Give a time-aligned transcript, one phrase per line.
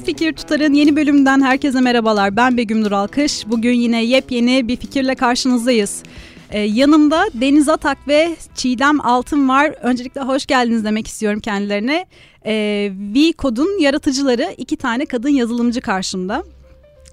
[0.00, 2.36] Bu Fikir Tutar'ın yeni bölümünden herkese merhabalar.
[2.36, 3.46] Ben Begüm Nur Alkış.
[3.46, 6.02] Bugün yine yepyeni bir fikirle karşınızdayız.
[6.50, 9.74] Ee, yanımda Deniz Atak ve Çiğdem Altın var.
[9.82, 12.06] Öncelikle hoş geldiniz demek istiyorum kendilerine.
[12.46, 16.44] Ee, V-Code'un yaratıcıları iki tane kadın yazılımcı karşımda.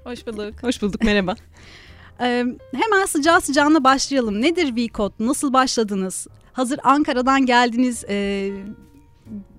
[0.03, 0.63] Hoş bulduk.
[0.63, 1.35] Hoş bulduk, merhaba.
[2.21, 2.45] Ee,
[2.75, 4.41] hemen sıcağı sıcağına başlayalım.
[4.41, 5.13] Nedir V-Code?
[5.19, 6.27] Nasıl başladınız?
[6.53, 8.03] Hazır Ankara'dan geldiniz...
[8.09, 8.49] E,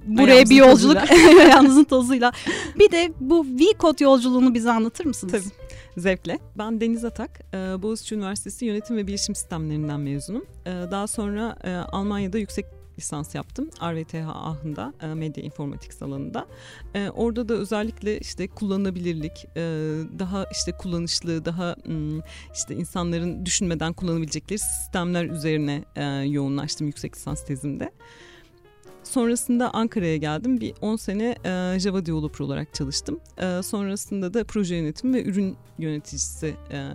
[0.08, 2.32] buraya Ayağımızın bir yolculuk ayağınızın tozuyla.
[2.78, 5.32] Bir de bu V-Code yolculuğunu bize anlatır mısınız?
[5.32, 5.68] Tabii.
[6.00, 6.38] Zevkle.
[6.58, 10.44] Ben Deniz Atak, e, Boğaziçi Üniversitesi Yönetim ve Bilişim Sistemlerinden mezunum.
[10.66, 12.66] E, daha sonra e, Almanya'da yüksek
[12.98, 13.70] lisans yaptım.
[13.82, 16.46] RVTH Ahın'da medya informatik alanında.
[17.14, 19.46] Orada da özellikle işte kullanılabilirlik,
[20.18, 21.76] daha işte kullanışlı, daha
[22.54, 25.84] işte insanların düşünmeden kullanabilecekleri sistemler üzerine
[26.26, 27.92] yoğunlaştım yüksek lisans tezimde.
[29.08, 30.60] Sonrasında Ankara'ya geldim.
[30.60, 33.20] Bir 10 sene e, Java developer olarak çalıştım.
[33.38, 36.88] E, sonrasında da proje yönetimi ve ürün yöneticisi e,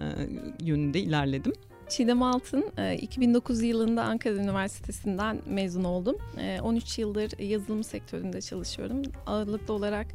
[0.59, 1.53] yönünde ilerledim.
[1.89, 2.65] Çiğdem Altın,
[3.01, 6.15] 2009 yılında Ankara Üniversitesi'nden mezun oldum.
[6.61, 9.01] 13 yıldır yazılım sektöründe çalışıyorum.
[9.25, 10.07] Ağırlıklı olarak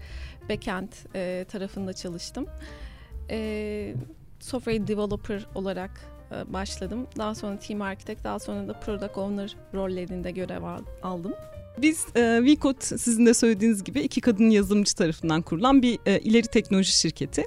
[0.48, 0.92] backend
[1.44, 2.46] tarafında çalıştım.
[4.40, 5.90] Software developer olarak
[6.46, 7.06] başladım.
[7.18, 10.62] Daha sonra team architect, daha sonra da product owner rollerinde görev
[11.02, 11.32] aldım.
[11.82, 16.46] Biz e, VCode sizin de söylediğiniz gibi iki kadın yazılımcı tarafından kurulan bir e, ileri
[16.46, 17.44] teknoloji şirketi.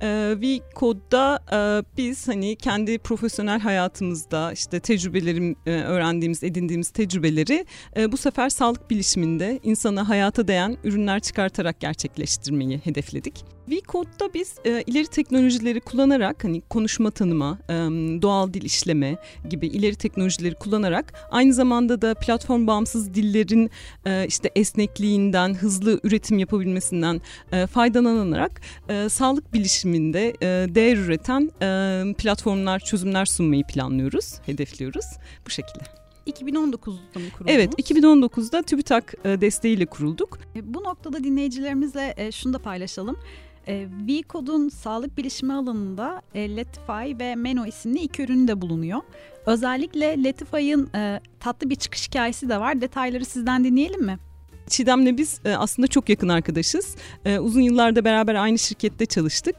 [0.00, 1.58] E, VCode'da e,
[1.96, 8.90] biz hani kendi profesyonel hayatımızda işte tecrübelerim e, öğrendiğimiz, edindiğimiz tecrübeleri e, bu sefer sağlık
[8.90, 13.55] bilişiminde insana hayata değen ürünler çıkartarak gerçekleştirmeyi hedefledik.
[13.68, 17.74] VCode'da biz e, ileri teknolojileri kullanarak hani konuşma tanıma, e,
[18.22, 19.16] doğal dil işleme
[19.50, 23.70] gibi ileri teknolojileri kullanarak aynı zamanda da platform bağımsız dillerin
[24.06, 27.20] e, işte esnekliğinden, hızlı üretim yapabilmesinden
[27.52, 35.06] e, faydalanarak e, sağlık bilişiminde e, değer üreten e, platformlar, çözümler sunmayı planlıyoruz, hedefliyoruz
[35.46, 35.84] bu şekilde.
[36.26, 37.46] 2019'da mı kuruldunuz?
[37.46, 40.38] Evet 2019'da TÜBİTAK e, desteğiyle kurulduk.
[40.56, 43.16] E, bu noktada dinleyicilerimizle e, şunu da paylaşalım.
[43.68, 49.00] E, V-Code'un sağlık bilişimi alanında e, Letify ve Meno isimli iki ürünü de bulunuyor.
[49.46, 52.80] Özellikle Letify'ın e, tatlı bir çıkış hikayesi de var.
[52.80, 54.18] Detayları sizden dinleyelim mi?
[54.68, 56.96] Çiğdem'le biz e, aslında çok yakın arkadaşız.
[57.24, 59.56] E, uzun yıllarda beraber aynı şirkette çalıştık.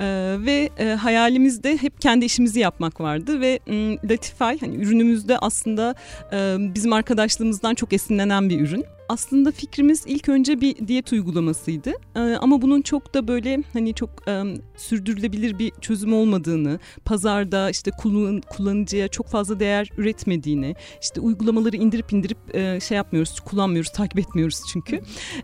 [0.00, 5.94] Ee, ve e, hayalimizde hep kendi işimizi yapmak vardı ve m, Latify hani ürünümüzde aslında
[6.32, 11.90] e, bizim arkadaşlığımızdan çok esinlenen bir ürün aslında fikrimiz ilk önce bir diyet uygulamasıydı.
[12.16, 14.42] Ee, ama bunun çok da böyle hani çok e,
[14.76, 22.12] sürdürülebilir bir çözüm olmadığını, pazarda işte kullan, kullanıcıya çok fazla değer üretmediğini, işte uygulamaları indirip
[22.12, 25.00] indirip e, şey yapmıyoruz, kullanmıyoruz, takip etmiyoruz çünkü.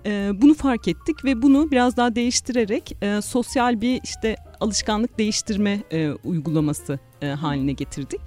[0.06, 5.82] E, bunu fark ettik ve bunu biraz daha değiştirerek e, sosyal bir işte alışkanlık değiştirme
[5.92, 8.20] e, uygulaması e, haline getirdik.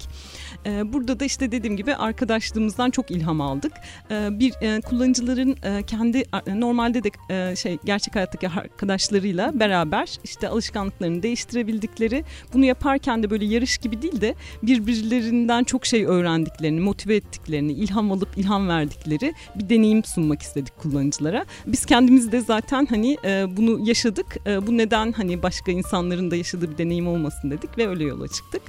[0.68, 3.72] E, burada da işte dediğim gibi arkadaşlığımızdan çok ilham aldık.
[4.10, 6.24] E, bir e, kullanıcıların e, kendi
[6.54, 12.24] normalde de e, şey gerçek hayattaki arkadaşlarıyla beraber işte alışkanlıklarını değiştirebildikleri,
[12.54, 18.12] bunu yaparken de böyle yarış gibi değil de birbirlerinden çok şey öğrendiklerini, motive ettiklerini, ilham
[18.12, 21.44] alıp ilham verdikleri bir deneyim sunmak istedik kullanıcılara.
[21.66, 23.16] Biz kendimiz de zaten hani
[23.56, 24.36] bunu yaşadık.
[24.66, 28.62] Bu neden hani başka insanların da yaşadığı bir deneyim olmasın dedik ve öyle yola çıktık.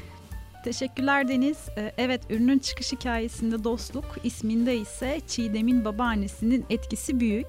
[0.63, 1.57] Teşekkürler Deniz.
[1.77, 7.47] Ee, evet ürünün çıkış hikayesinde dostluk, isminde ise Çiğdem'in babaannesinin etkisi büyük.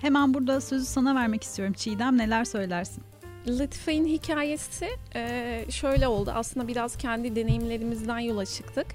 [0.00, 1.74] Hemen burada sözü sana vermek istiyorum.
[1.74, 3.02] Çiğdem neler söylersin?
[3.48, 6.32] Latife'in hikayesi e, şöyle oldu.
[6.34, 8.86] Aslında biraz kendi deneyimlerimizden yola çıktık.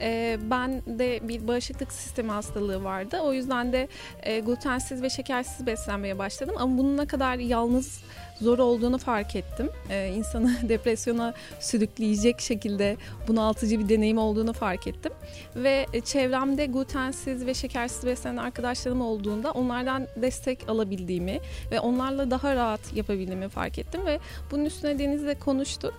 [0.00, 3.20] E, ben de bir bağışıklık sistemi hastalığı vardı.
[3.22, 3.88] O yüzden de
[4.22, 6.54] e, glutensiz ve şekersiz beslenmeye başladım.
[6.58, 8.00] Ama bunun ne kadar yalnız
[8.40, 9.70] zor olduğunu fark ettim.
[9.90, 12.96] Ee, insanı depresyona sürükleyecek şekilde
[13.28, 15.12] bunaltıcı bir deneyim olduğunu fark ettim.
[15.56, 21.40] Ve e, çevremde glutensiz ve şekersiz beslenen arkadaşlarım olduğunda onlardan destek alabildiğimi
[21.70, 24.18] ve onlarla daha rahat yapabildiğimi fark ettim ve
[24.50, 25.94] bunun üstüne Deniz'le konuştuk.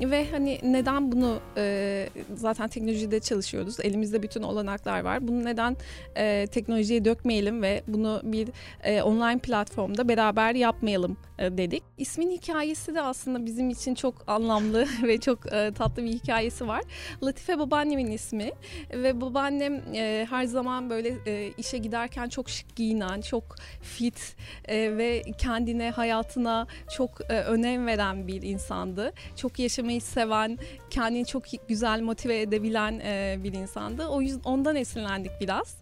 [0.00, 3.80] Ve hani neden bunu e, zaten teknolojide çalışıyoruz.
[3.80, 5.28] Elimizde bütün olanaklar var.
[5.28, 5.76] Bunu neden
[6.16, 8.48] e, teknolojiye dökmeyelim ve bunu bir
[8.84, 11.83] e, online platformda beraber yapmayalım e, dedik.
[11.98, 16.82] İsmin hikayesi de aslında bizim için çok anlamlı ve çok e, tatlı bir hikayesi var.
[17.22, 18.50] Latife babaannemin ismi
[18.90, 24.96] ve babaannem e, her zaman böyle e, işe giderken çok şık giyinen, çok fit e,
[24.96, 26.66] ve kendine, hayatına
[26.96, 29.12] çok e, önem veren bir insandı.
[29.36, 30.58] Çok yaşam yaşamayı seven,
[30.90, 34.06] kendini çok güzel motive edebilen e, bir insandı.
[34.06, 35.76] O yüzden ondan esinlendik biraz.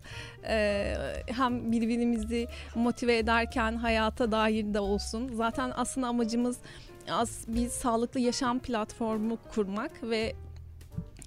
[0.49, 0.94] E,
[1.27, 5.31] hem birbirimizi motive ederken hayata dair de olsun.
[5.35, 6.59] Zaten aslında amacımız
[7.11, 10.33] az bir sağlıklı yaşam platformu kurmak ve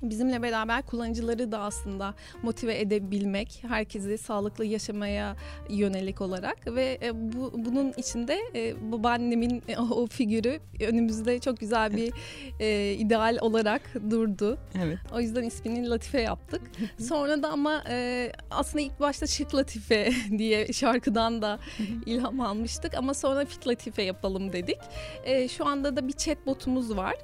[0.01, 2.13] bizimle beraber kullanıcıları da aslında
[2.43, 5.35] motive edebilmek, herkesi sağlıklı yaşamaya
[5.69, 12.13] yönelik olarak ve e, bu bunun içinde e, babaannemin o figürü önümüzde çok güzel bir
[12.59, 14.57] e, ideal olarak durdu.
[14.83, 14.97] Evet.
[15.13, 16.61] O yüzden ismini Latife yaptık.
[16.99, 21.59] Sonra da ama e, aslında ilk başta Şık Latife diye şarkıdan da
[22.05, 24.77] ilham almıştık ama sonra Fit Latife yapalım dedik.
[25.25, 27.15] E, şu anda da bir chatbotumuz var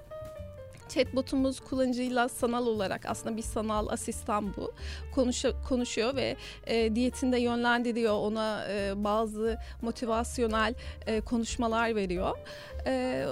[0.94, 4.72] chatbotumuz kullanıcıyla sanal olarak aslında bir sanal asistan bu.
[5.16, 6.36] Konuşuyor, konuşuyor ve
[6.68, 8.14] e, diyetinde yönlendiriyor.
[8.14, 10.74] Ona e, bazı motivasyonel
[11.08, 12.38] e, konuşmalar veriyor.
[12.86, 13.26] E,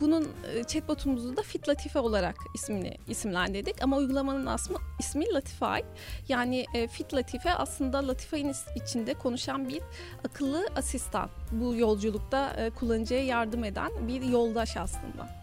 [0.00, 3.82] bunun e, chatbotumuzu da Fit Latife olarak ismini isimlendirdik.
[3.82, 5.84] Ama uygulamanın asmı, ismi Latify.
[6.28, 9.82] Yani e, Fit Latife aslında Latify'in içinde konuşan bir
[10.24, 11.30] akıllı asistan.
[11.52, 15.37] Bu yolculukta e, kullanıcıya yardım eden bir yoldaş aslında.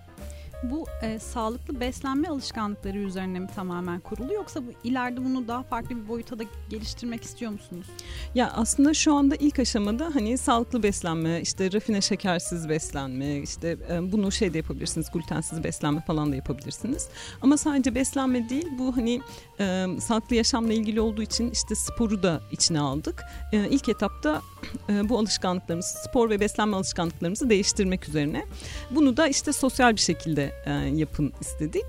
[0.71, 6.03] Bu e, sağlıklı beslenme alışkanlıkları üzerine mi tamamen kurulu yoksa bu ileride bunu daha farklı
[6.03, 7.85] bir boyuta da geliştirmek istiyor musunuz?
[8.35, 14.11] Ya aslında şu anda ilk aşamada hani sağlıklı beslenme, işte rafine şekersiz beslenme, işte e,
[14.11, 17.09] bunu şey de yapabilirsiniz, glutensiz beslenme falan da yapabilirsiniz.
[17.41, 19.21] Ama sadece beslenme değil, bu hani
[19.59, 23.23] e, sağlıklı yaşamla ilgili olduğu için işte sporu da içine aldık.
[23.53, 24.41] E, ilk etapta
[24.89, 28.45] e, bu alışkanlıklarımızı, spor ve beslenme alışkanlıklarımızı değiştirmek üzerine.
[28.91, 31.85] Bunu da işte sosyal bir şekilde e, yapın istedik.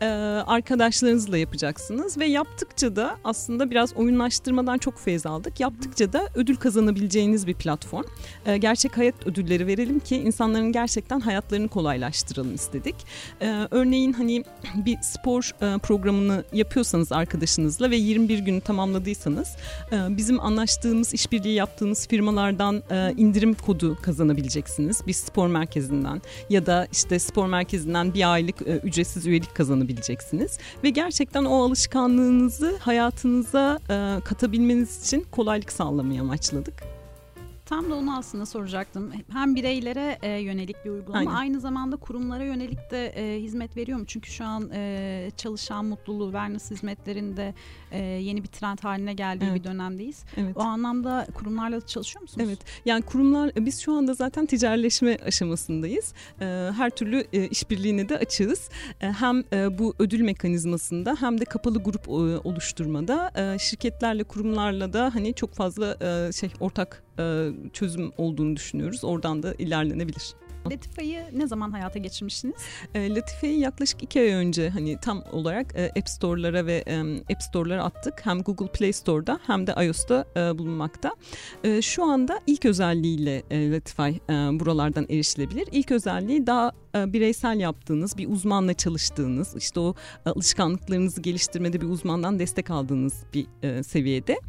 [0.00, 0.06] E,
[0.46, 5.60] arkadaşlarınızla yapacaksınız ve yaptıkça da aslında biraz oyunlaştırmadan çok feyz aldık.
[5.60, 8.04] Yaptıkça da ödül kazanabileceğiniz bir platform.
[8.46, 12.94] E, gerçek hayat ödülleri verelim ki insanların gerçekten hayatlarını kolaylaştıralım istedik.
[13.70, 14.44] Örneğin hani
[14.74, 15.50] bir spor
[15.82, 19.56] programını yapıyorsanız arkadaşınızla ve 21 günü tamamladıysanız
[19.92, 22.82] bizim anlaştığımız, işbirliği yaptığımız firmalardan
[23.16, 25.06] indirim kodu kazanabileceksiniz.
[25.06, 30.58] Bir spor merkezinden ya da işte spor merkezinden bir aylık e, ücretsiz üyelik kazanabileceksiniz.
[30.84, 36.97] Ve gerçekten o alışkanlığınızı hayatınıza e, katabilmeniz için kolaylık sağlamayı amaçladık.
[37.68, 39.12] Tam da onu aslında soracaktım.
[39.32, 41.30] Hem bireylere e, yönelik bir uygulama Aynen.
[41.30, 44.04] aynı zamanda kurumlara yönelik de e, hizmet veriyor mu?
[44.06, 47.54] Çünkü şu an e, çalışan mutluluğu, wellness hizmetlerinde
[47.90, 49.54] e, yeni bir trend haline geldiği evet.
[49.54, 50.24] bir dönemdeyiz.
[50.36, 50.56] Evet.
[50.56, 52.46] O anlamda kurumlarla çalışıyor musunuz?
[52.48, 52.58] Evet.
[52.84, 56.14] Yani kurumlar biz şu anda zaten ticaretleşme aşamasındayız.
[56.40, 56.44] E,
[56.76, 58.68] her türlü e, işbirliğine de açığız.
[59.00, 62.10] E, hem e, bu ödül mekanizmasında hem de kapalı grup e,
[62.48, 69.04] oluşturmada e, şirketlerle kurumlarla da hani çok fazla e, şey ortak e, çözüm olduğunu düşünüyoruz.
[69.04, 70.34] Oradan da ilerlenebilir.
[70.70, 72.54] Latife'yi ne zaman hayata geçirmişsiniz?
[72.94, 77.00] E, Latife'yi yaklaşık iki ay önce hani tam olarak e, App Store'lara ve e,
[77.32, 78.26] App Store'lara attık.
[78.26, 81.12] Hem Google Play Store'da hem de iOS'ta e, bulunmakta.
[81.64, 85.68] E, şu anda ilk özelliğiyle e, Latify e, buralardan erişilebilir.
[85.72, 89.94] İlk özelliği daha e, bireysel yaptığınız, bir uzmanla çalıştığınız, işte o
[90.26, 94.40] alışkanlıklarınızı geliştirmede bir uzmandan destek aldığınız bir e, seviyede.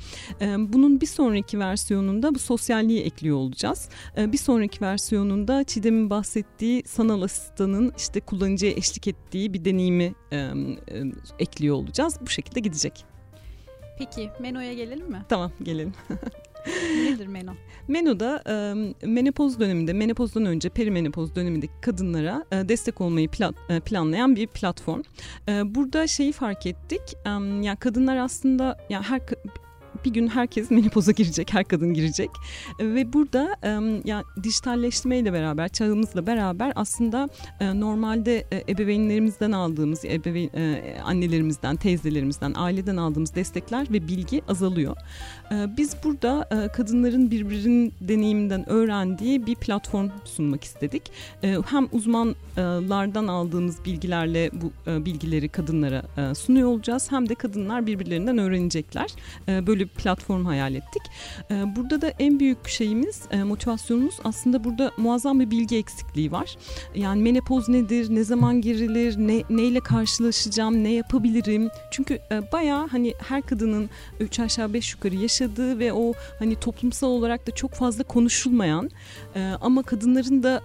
[0.41, 3.89] E, bunun bir sonraki versiyonunda bu sosyalliği ekliyor olacağız.
[4.17, 10.13] Bir sonraki versiyonunda Çiğdem'in bahsettiği sanal asistanın işte kullanıcıya eşlik ettiği bir deneyimi
[11.39, 12.17] ekliyor olacağız.
[12.21, 13.05] Bu şekilde gidecek.
[13.97, 15.25] Peki Meno'ya gelelim mi?
[15.29, 15.93] Tamam gelelim.
[17.03, 17.51] Nedir Meno?
[17.87, 18.43] Meno'da
[19.01, 24.47] e, menopoz döneminde, menopozdan önce perimenopoz dönemindeki kadınlara e, destek olmayı plan, e, planlayan bir
[24.47, 25.01] platform.
[25.47, 27.01] E, burada şeyi fark ettik.
[27.25, 29.21] E, yani kadınlar aslında ya her
[30.05, 32.29] bir gün herkes menopoza girecek, her kadın girecek.
[32.79, 33.55] Ve burada
[34.05, 37.29] ya dijitalleşmeyle beraber, çağımızla beraber aslında
[37.59, 44.95] e, normalde e, ebeveynlerimizden aldığımız, ebeveyn e, annelerimizden, teyzelerimizden, aileden aldığımız destekler ve bilgi azalıyor.
[45.51, 51.11] Biz burada kadınların birbirinin deneyiminden öğrendiği bir platform sunmak istedik.
[51.41, 54.71] Hem uzmanlardan aldığımız bilgilerle bu
[55.05, 56.03] bilgileri kadınlara
[56.35, 59.11] sunuyor olacağız hem de kadınlar birbirlerinden öğrenecekler.
[59.47, 61.01] Böyle platform hayal ettik.
[61.51, 66.57] Ee, burada da en büyük şeyimiz, e, motivasyonumuz aslında burada muazzam bir bilgi eksikliği var.
[66.95, 71.69] Yani menopoz nedir, ne zaman girilir, ne neyle karşılaşacağım, ne yapabilirim?
[71.91, 77.07] Çünkü e, bayağı hani her kadının üç aşağı beş yukarı yaşadığı ve o hani toplumsal
[77.07, 78.89] olarak da çok fazla konuşulmayan
[79.35, 80.61] e, ama kadınların da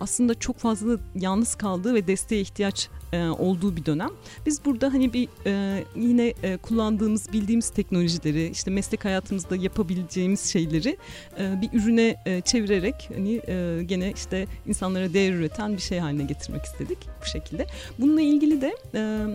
[0.00, 4.10] aslında çok fazla yalnız kaldığı ve desteğe ihtiyaç e, olduğu bir dönem.
[4.46, 10.96] Biz burada hani bir e, yine e, kullandığımız bildiğimiz teknolojileri işte meslek hayatımızda yapabileceğimiz şeyleri
[11.38, 16.22] e, bir ürüne e, çevirerek hani e, gene işte insanlara değer üreten bir şey haline
[16.22, 17.66] getirmek istedik bu şekilde.
[17.98, 19.26] Bununla ilgili de e,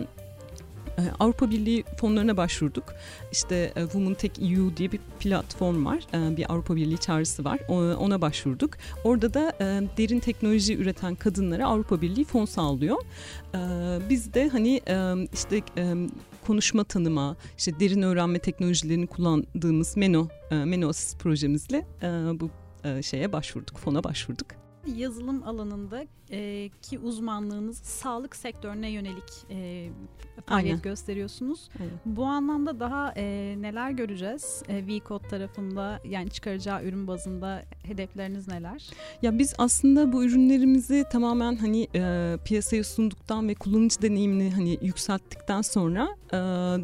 [1.20, 2.84] Avrupa Birliği fonlarına başvurduk.
[3.32, 6.06] İşte Women Tech EU diye bir platform var.
[6.36, 7.60] Bir Avrupa Birliği çağrısı var.
[7.98, 8.70] Ona başvurduk.
[9.04, 9.52] Orada da
[9.96, 12.96] derin teknoloji üreten kadınlara Avrupa Birliği fon sağlıyor.
[14.10, 14.80] Biz de hani
[15.32, 15.62] işte
[16.46, 21.86] konuşma tanıma, işte derin öğrenme teknolojilerini kullandığımız Meno, Meno Assist projemizle
[22.40, 22.50] bu
[23.02, 24.46] şeye başvurduk, fona başvurduk
[24.96, 29.88] yazılım alanında e, ki uzmanlığınız sağlık sektörüne yönelik e,
[30.46, 30.82] faaliyet Aynen.
[30.82, 31.68] gösteriyorsunuz.
[31.80, 31.92] Aynen.
[32.06, 38.90] Bu anlamda daha e, neler göreceğiz e, VCode tarafında yani çıkaracağı ürün bazında hedefleriniz neler?
[39.22, 45.62] Ya biz aslında bu ürünlerimizi tamamen hani e, piyasaya sunduktan ve kullanıcı deneyimini hani yükselttikten
[45.62, 46.36] sonra e,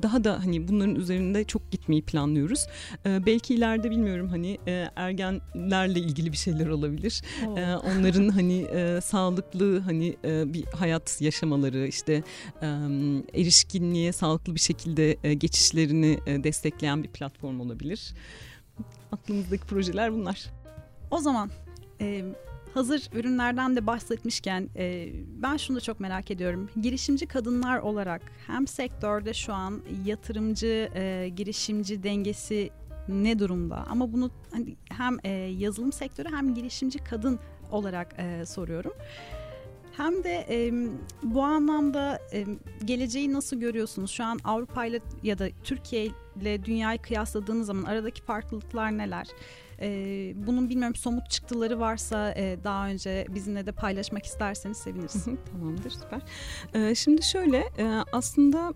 [0.02, 2.66] daha da hani bunların üzerinde çok gitmeyi planlıyoruz.
[3.06, 7.22] E, belki ileride bilmiyorum hani e, ergenlerle ilgili bir şeyler olabilir.
[7.42, 9.00] E, onların hani e,
[9.40, 12.22] sağlıklı hani e, bir hayat yaşamaları işte
[12.62, 12.66] e,
[13.34, 18.14] erişkinliğe sağlıklı bir şekilde e, geçişlerini e, destekleyen bir platform olabilir.
[19.12, 20.50] Aklımızdaki projeler bunlar.
[21.10, 21.50] O zaman
[22.00, 22.24] e,
[22.74, 25.08] hazır ürünlerden de bahsetmişken e,
[25.42, 26.68] ben şunu da çok merak ediyorum.
[26.82, 32.70] Girişimci kadınlar olarak hem sektörde şu an yatırımcı e, girişimci dengesi
[33.08, 33.86] ne durumda?
[33.90, 35.28] Ama bunu hani hem e,
[35.58, 37.38] yazılım sektörü hem girişimci kadın
[37.70, 38.92] olarak e, soruyorum.
[39.96, 40.72] Hem de e,
[41.22, 42.46] bu anlamda e,
[42.84, 44.10] geleceği nasıl görüyorsunuz?
[44.10, 46.08] Şu an Avrupa ile ya da Türkiye
[46.40, 49.26] ile dünyayı kıyasladığınız zaman aradaki farklılıklar neler?
[49.80, 49.88] E,
[50.46, 55.24] bunun bilmiyorum somut çıktıları varsa e, daha önce bizimle de paylaşmak isterseniz seviniriz.
[55.52, 56.20] Tamamdır süper.
[56.74, 58.74] E, şimdi şöyle e, aslında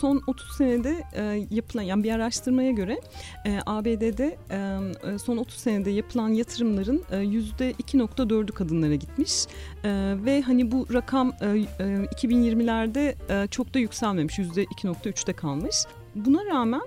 [0.00, 3.00] son 30 senede e, yapılan yani bir araştırmaya göre
[3.46, 9.46] e, ABD'de e, son 30 senede yapılan yatırımların e, %2.4'ü kadınlara gitmiş
[9.84, 13.14] e, ve hani bu rakam e, e, 2020'lerde
[13.44, 15.76] e, çok da yükselmemiş %2.3'te kalmış.
[16.14, 16.82] Buna rağmen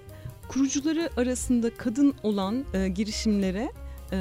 [0.51, 3.71] kurucuları arasında kadın olan e, girişimlere
[4.11, 4.17] e,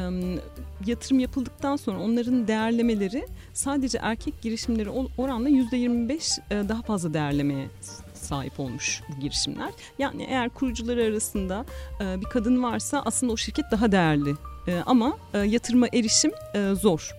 [0.87, 7.69] yatırım yapıldıktan sonra onların değerlemeleri sadece erkek girişimleri oranla yüzde 25 e, daha fazla değerlemeye
[8.15, 9.71] sahip olmuş bu girişimler.
[9.99, 11.65] Yani eğer kurucuları arasında
[12.01, 14.35] e, bir kadın varsa aslında o şirket daha değerli
[14.67, 17.11] e, ama e, yatırıma erişim e, zor.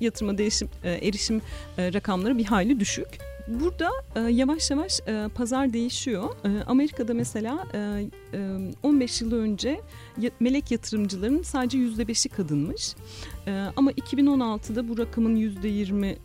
[0.00, 1.42] Yatırıma erişim, e, erişim
[1.78, 3.29] e, rakamları bir hayli düşük.
[3.50, 6.28] Burada e, yavaş yavaş e, pazar değişiyor.
[6.44, 7.78] E, Amerika'da mesela e,
[8.34, 9.80] e, 15 yıl önce
[10.40, 12.94] melek yatırımcıların sadece %5'i kadınmış.
[13.46, 16.16] E, ama 2016'da bu rakamın %20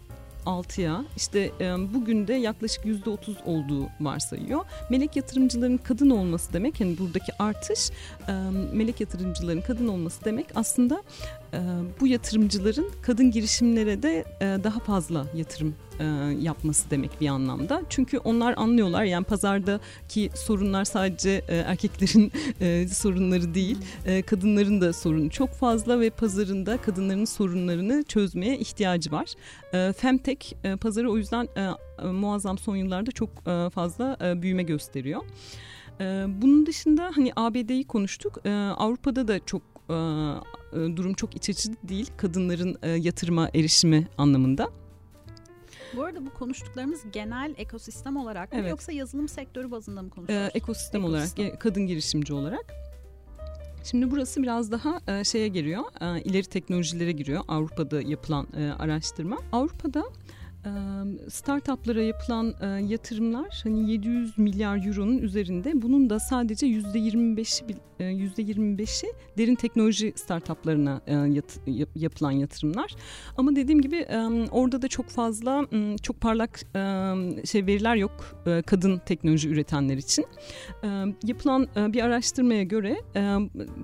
[0.45, 4.65] 6'ya işte e, bugün de yaklaşık %30 olduğu varsayıyor.
[4.89, 7.91] Melek yatırımcıların kadın olması demek yani buradaki artış
[8.27, 8.31] e,
[8.73, 11.03] melek yatırımcıların kadın olması demek aslında
[11.99, 16.03] bu yatırımcıların kadın girişimlere de e, daha fazla yatırım e,
[16.41, 17.81] yapması demek bir anlamda.
[17.89, 22.31] Çünkü onlar anlıyorlar yani pazardaki sorunlar sadece e, erkeklerin
[22.87, 23.77] sorunları değil,
[24.25, 29.33] kadınların da sorunu çok fazla ve pazarında kadınların sorunlarını çözmeye ihtiyacı var.
[29.93, 31.47] Femtek e, pazarı o yüzden
[32.11, 35.21] muazzam son yıllarda çok fazla büyüme gösteriyor.
[36.27, 38.47] Bunun dışında hani ABD'yi konuştuk.
[38.77, 39.61] Avrupa'da da çok
[40.75, 44.69] durum çok iç açıcı değil kadınların e, yatırıma erişimi anlamında.
[45.95, 48.71] Bu arada bu konuştuklarımız genel ekosistem olarak mı evet.
[48.71, 50.47] yoksa yazılım sektörü bazında mı konuşuyoruz?
[50.47, 52.65] Ee, ekosistem, ekosistem olarak, kadın girişimci olarak.
[53.83, 59.37] Şimdi burası biraz daha e, şeye giriyor, e, ileri teknolojilere giriyor Avrupa'da yapılan e, araştırma.
[59.51, 60.03] Avrupa'da
[61.29, 65.81] startuplara yapılan yatırımlar hani 700 milyar euronun üzerinde.
[65.81, 71.01] Bunun da sadece %25'i %25'i derin teknoloji startuplarına
[71.95, 72.95] yapılan yatırımlar.
[73.37, 74.07] Ama dediğim gibi
[74.51, 75.65] orada da çok fazla
[76.01, 76.59] çok parlak
[77.45, 80.25] şey veriler yok kadın teknoloji üretenler için.
[81.23, 82.97] Yapılan bir araştırmaya göre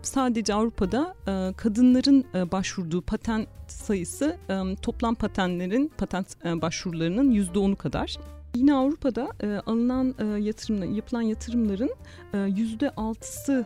[0.01, 1.15] sadece Avrupa'da
[1.57, 4.37] kadınların başvurduğu patent sayısı
[4.81, 8.17] toplam patentlerin patent başvurularının yüzde onu kadar.
[8.55, 9.29] Yine Avrupa'da
[9.65, 11.95] alınan yatırımla yapılan yatırımların
[12.33, 13.65] yüzde altısı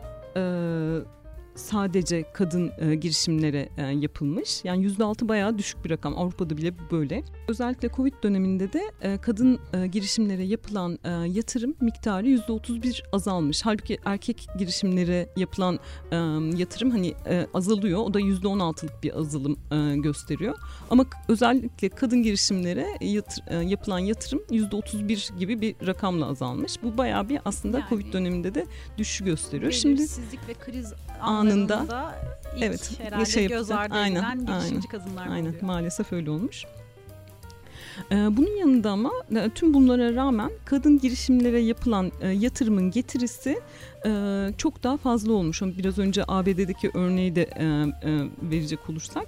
[1.56, 4.66] sadece kadın e, girişimlere e, yapılmış.
[4.66, 6.18] Yani %6 bayağı düşük bir rakam.
[6.18, 7.24] Avrupa'da bile böyle.
[7.48, 13.62] Özellikle Covid döneminde de e, kadın e, girişimlere yapılan e, yatırım miktarı %31 azalmış.
[13.66, 15.80] Halbuki erkek girişimlere yapılan
[16.12, 16.16] e,
[16.58, 18.00] yatırım hani e, azalıyor.
[18.00, 20.56] O da %16'lık bir azalım e, gösteriyor.
[20.90, 26.84] Ama özellikle kadın girişimlere yatır, e, yapılan yatırım %31 gibi bir rakamla azalmış.
[26.84, 28.66] Bu bayağı bir aslında yani, Covid döneminde de
[28.98, 29.72] düşüşü gösteriyor.
[29.72, 30.02] Şimdi
[30.48, 31.45] ve kriz anında
[32.58, 35.62] ilk evet, şey göz ardı aynen, aynen, kadınlar Aynen oluyor.
[35.62, 36.66] maalesef öyle olmuş.
[38.12, 39.12] Bunun yanında ama
[39.56, 43.62] tüm bunlara rağmen kadın girişimlere yapılan yatırımın getirisi
[44.58, 45.62] çok daha fazla olmuş.
[45.62, 47.50] Biraz önce ABD'deki örneği de
[48.42, 49.28] verecek olursak.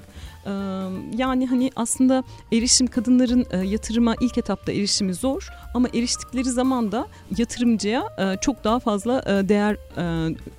[1.18, 7.08] Yani hani aslında erişim kadınların yatırıma ilk etapta erişimi zor ama eriştikleri zaman da
[7.38, 8.04] yatırımcıya
[8.42, 9.78] çok daha fazla değer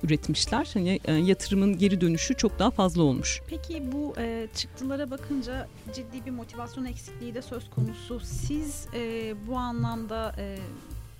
[0.03, 0.69] üretmişler.
[0.73, 3.41] Hani yatırımın geri dönüşü çok daha fazla olmuş.
[3.47, 4.13] Peki bu
[4.55, 8.19] çıktılara bakınca ciddi bir motivasyon eksikliği de söz konusu.
[8.19, 8.87] Siz
[9.47, 10.35] bu anlamda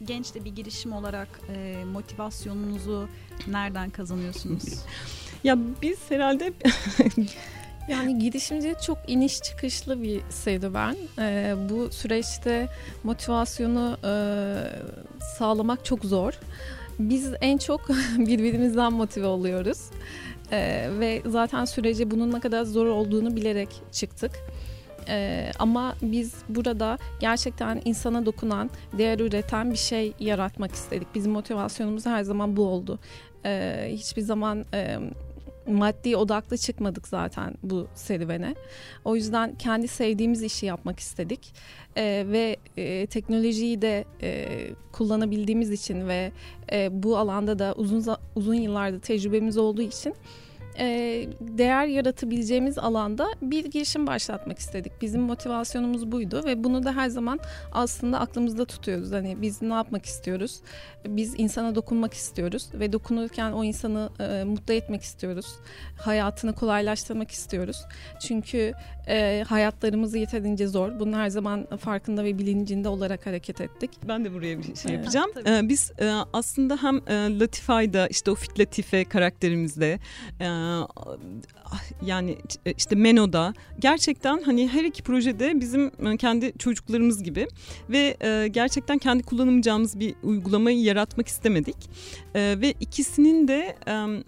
[0.06, 3.10] genç de bir girişim olarak e, motivasyonunuzu
[3.48, 4.64] nereden kazanıyorsunuz?
[5.44, 6.54] ya biz herhalde
[7.90, 10.96] Yani girişimcilik çok iniş çıkışlı bir serüven.
[11.20, 12.68] Ee, bu süreçte
[13.04, 14.14] motivasyonu e,
[15.38, 16.34] sağlamak çok zor.
[17.00, 19.80] Biz en çok birbirimizden motive oluyoruz.
[20.52, 24.32] Ee, ve zaten sürece bunun ne kadar zor olduğunu bilerek çıktık.
[25.10, 31.08] Ee, ama biz burada gerçekten insana dokunan, değer üreten bir şey yaratmak istedik.
[31.16, 33.00] Bizim motivasyonumuz her zaman bu oldu.
[33.46, 34.98] Ee, hiçbir zaman e,
[35.68, 38.56] maddi odaklı çıkmadık zaten bu serüvene.
[39.06, 41.54] O yüzden kendi sevdiğimiz işi yapmak istedik
[41.98, 44.48] ee, ve e, teknolojiyi de e,
[44.92, 46.32] kullanabildiğimiz için ve
[46.72, 50.14] e, bu alanda da uzun uzun yıllarda tecrübemiz olduğu için
[50.80, 50.86] e,
[51.42, 55.02] değer yaratabileceğimiz alanda bir girişim başlatmak istedik.
[55.02, 57.40] Bizim motivasyonumuz buydu ve bunu da her zaman
[57.72, 59.12] aslında aklımızda tutuyoruz.
[59.12, 60.60] Hani biz ne yapmak istiyoruz?
[61.06, 65.56] Biz insana dokunmak istiyoruz ve dokunurken o insanı e, mutlu etmek istiyoruz.
[66.02, 67.86] Hayatını kolaylaştırmak istiyoruz.
[68.20, 68.74] Çünkü
[69.10, 71.00] e, hayatlarımız yeterince zor.
[71.00, 73.92] Bunun her zaman farkında ve bilincinde olarak hareket ettik.
[74.08, 75.32] Ben de buraya bir şey yapacağım.
[75.46, 80.00] Evet, biz e, aslında hem e, Latifay'da işte o Fit Latife karakterimizde
[80.40, 80.48] e,
[82.06, 87.48] yani e, işte Meno'da gerçekten hani her iki projede bizim e, kendi çocuklarımız gibi
[87.90, 91.76] ve e, gerçekten kendi kullanacağımız bir uygulamayı yaratmak istemedik
[92.36, 93.76] ve ikisinin de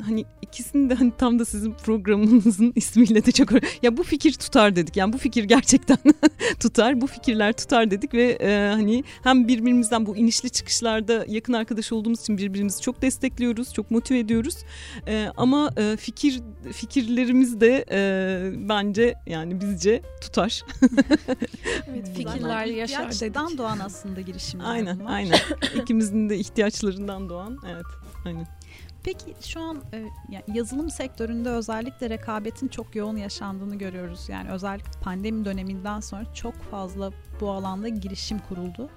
[0.06, 3.50] hani ikisinin de hani tam da sizin programınızın ismiyle de çok
[3.84, 5.98] ya bu fikir tutar dedik yani bu fikir gerçekten
[6.60, 8.38] tutar bu fikirler tutar dedik ve
[8.74, 14.20] hani hem birbirimizden bu inişli çıkışlarda yakın arkadaş olduğumuz için birbirimizi çok destekliyoruz çok motive
[14.20, 14.56] ediyoruz
[15.38, 16.42] ama fikir
[16.74, 20.62] fikirlerimiz de e, bence yani bizce tutar.
[21.88, 23.58] evet, fikirler yaşar dedik.
[23.58, 25.14] Doğan aslında girişimler Aynen bunlar.
[25.14, 25.40] aynen.
[25.82, 27.86] İkimizin de ihtiyaçlarından doğan evet
[28.26, 28.61] aynen.
[29.04, 30.06] Peki şu an e,
[30.48, 34.30] yazılım sektöründe özellikle rekabetin çok yoğun yaşandığını görüyoruz.
[34.30, 37.12] Yani özellikle pandemi döneminden sonra çok fazla
[37.42, 38.90] bu alanda girişim kuruldu.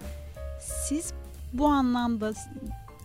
[0.61, 1.13] Siz
[1.53, 2.33] bu anlamda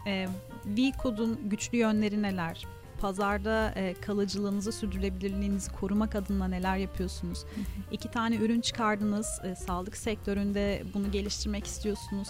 [0.07, 0.27] e,
[0.65, 2.65] V-Code'un güçlü yönleri neler?
[2.99, 7.43] pazarda e, kalıcılığınızı, sürdürülebilirliğinizi korumak adına neler yapıyorsunuz?
[7.43, 7.63] Hı hı.
[7.91, 12.27] İki tane ürün çıkardınız, e, sağlık sektöründe bunu geliştirmek istiyorsunuz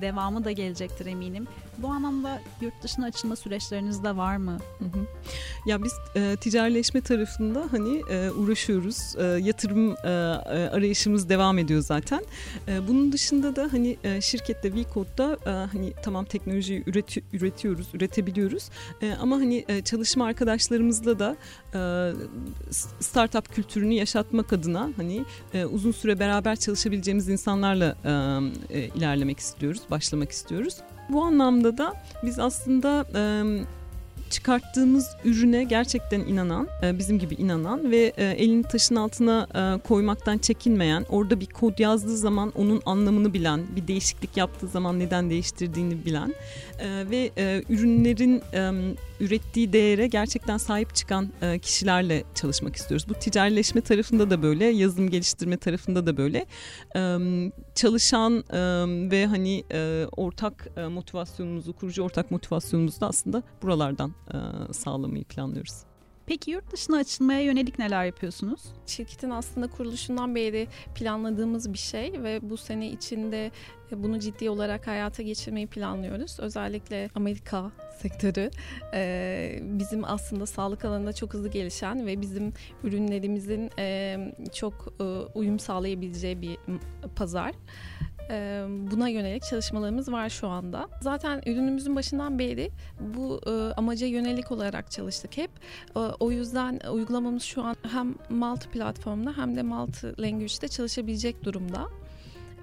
[0.00, 1.46] devamı da gelecektir eminim.
[1.78, 4.58] Bu anlamda yurt dışına açılma süreçleriniz de var mı?
[4.78, 5.06] Hı hı.
[5.66, 9.16] Ya biz e, ticarileşme tarafında hani e, uğraşıyoruz.
[9.18, 10.10] E, yatırım e, e,
[10.68, 12.24] arayışımız devam ediyor zaten.
[12.68, 18.68] E, bunun dışında da hani e, şirkette VCode'da e, hani tamam teknolojiyi üreti, üretiyoruz, üretebiliyoruz.
[19.02, 21.36] E, ama hani e, çalışma arkadaşlarımızla da
[21.74, 21.80] e,
[23.00, 29.82] startup kültürünü yaşatmak adına hani e, uzun süre beraber çalışabileceğimiz insanlarla e, e, ilerlemek istiyoruz
[29.90, 30.76] başlamak istiyoruz.
[31.08, 31.92] Bu anlamda da
[32.22, 33.06] biz aslında
[34.30, 39.46] çıkarttığımız ürüne gerçekten inanan, bizim gibi inanan ve elini taşın altına
[39.84, 45.30] koymaktan çekinmeyen, orada bir kod yazdığı zaman onun anlamını bilen, bir değişiklik yaptığı zaman neden
[45.30, 46.34] değiştirdiğini bilen
[47.10, 47.30] ve
[47.68, 48.42] ürünlerin
[49.20, 51.28] ürettiği değere gerçekten sahip çıkan
[51.62, 53.08] kişilerle çalışmak istiyoruz.
[53.08, 56.46] Bu ticarileşme tarafında da böyle, yazılım geliştirme tarafında da böyle.
[57.74, 58.44] Çalışan
[59.10, 59.64] ve hani
[60.16, 65.84] ortak motivasyonumuzu, kurucu ortak motivasyonumuzu da aslında buralardan e, sağlamayı planlıyoruz.
[66.26, 68.60] Peki yurt dışına açılmaya yönelik neler yapıyorsunuz?
[68.86, 73.50] Şirketin aslında kuruluşundan beri planladığımız bir şey ve bu sene içinde
[73.92, 76.40] bunu ciddi olarak hayata geçirmeyi planlıyoruz.
[76.40, 78.50] Özellikle Amerika sektörü
[78.94, 82.52] e, bizim aslında sağlık alanında çok hızlı gelişen ve bizim
[82.84, 84.18] ürünlerimizin e,
[84.54, 86.58] çok e, uyum sağlayabileceği bir
[87.16, 87.54] pazar
[88.90, 90.88] buna yönelik çalışmalarımız var şu anda.
[91.00, 93.40] Zaten ürünümüzün başından beri bu
[93.76, 95.50] amaca yönelik olarak çalıştık hep.
[96.20, 101.88] O yüzden uygulamamız şu an hem multi platformda hem de multi language'de çalışabilecek durumda.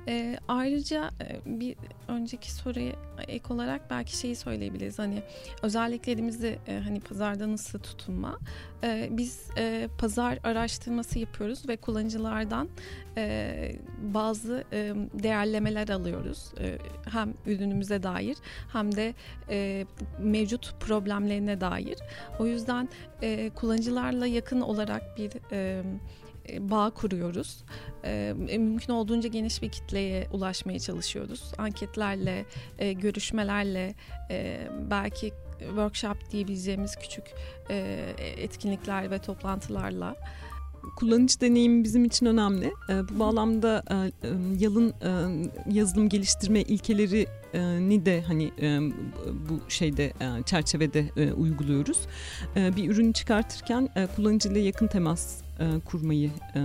[0.07, 1.11] E, ayrıca
[1.45, 1.75] bir
[2.07, 2.93] önceki soruya
[3.27, 4.99] ek olarak belki şeyi söyleyebiliriz.
[4.99, 5.23] Hani
[5.61, 8.39] özelliklerimizi e, hani pazarda nasıl tutunma.
[8.83, 12.69] E, biz e, pazar araştırması yapıyoruz ve kullanıcılardan
[13.17, 16.51] e, bazı e, değerlemeler alıyoruz.
[16.59, 16.77] E,
[17.09, 18.37] hem ürünümüze dair
[18.73, 19.13] hem de
[19.49, 19.85] e,
[20.19, 21.97] mevcut problemlerine dair.
[22.39, 22.89] O yüzden
[23.21, 25.83] e, kullanıcılarla yakın olarak bir e,
[26.59, 27.63] bağ kuruyoruz.
[28.03, 31.51] E, mümkün olduğunca geniş bir kitleye ulaşmaya çalışıyoruz.
[31.57, 32.45] Anketlerle,
[32.79, 33.95] e, görüşmelerle,
[34.29, 37.23] e, belki workshop diyebileceğimiz küçük
[37.69, 38.05] e,
[38.37, 40.15] etkinlikler ve toplantılarla
[40.95, 42.73] kullanıcı deneyimi bizim için önemli.
[42.89, 43.83] Bu bağlamda
[44.59, 44.93] yalın
[45.71, 47.27] yazılım geliştirme ilkeleri
[47.79, 48.51] ni de hani
[49.49, 50.13] bu şeyde
[50.45, 51.99] çerçevede uyguluyoruz.
[52.55, 56.59] Bir ürün çıkartırken kullanıcıyla yakın temas e, kurmayı e,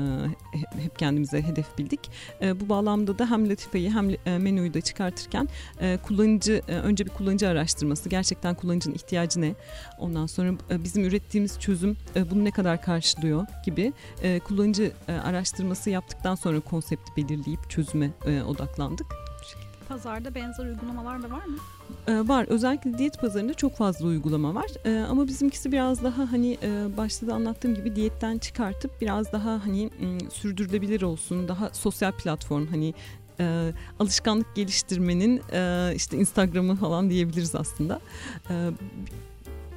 [0.83, 2.11] hep kendimize hedef bildik.
[2.43, 5.49] E, bu bağlamda da hem Latife'yi hem e, menüyü de çıkartırken
[5.81, 9.55] e, kullanıcı e, önce bir kullanıcı araştırması gerçekten kullanıcının ihtiyacı ne?
[9.99, 15.13] Ondan sonra e, bizim ürettiğimiz çözüm e, bunu ne kadar karşılıyor gibi e, kullanıcı e,
[15.13, 19.28] araştırması yaptıktan sonra konsepti belirleyip çözüme e, odaklandık.
[19.89, 21.57] Pazarda benzer uygulamalar da var mı?
[22.09, 22.47] Ee, var.
[22.49, 24.67] Özellikle diyet pazarında çok fazla uygulama var.
[24.85, 29.67] Ee, ama bizimkisi biraz daha hani e, başta da anlattığım gibi diyetten çıkartıp biraz daha
[29.67, 31.49] hani m, sürdürülebilir olsun.
[31.49, 32.95] Daha sosyal platform hani
[33.41, 38.01] e, alışkanlık geliştirmenin e, işte Instagram'ı falan diyebiliriz aslında.
[38.51, 38.71] E,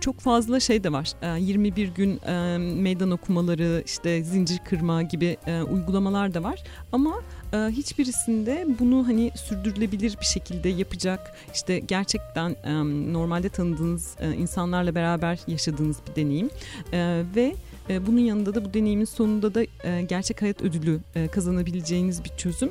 [0.01, 1.37] çok fazla şey de var.
[1.39, 6.63] 21 ee, gün e, meydan okumaları, işte zincir kırma gibi e, uygulamalar da var.
[6.91, 12.55] Ama e, hiçbirisinde bunu hani sürdürülebilir bir şekilde yapacak, işte gerçekten
[13.13, 16.49] normalde tanıdığınız insanlarla beraber yaşadığınız bir deneyim
[17.35, 17.55] ve
[17.89, 22.29] e, bunun yanında da bu deneyimin sonunda da e, gerçek hayat ödülü e, kazanabileceğiniz bir
[22.29, 22.69] çözüm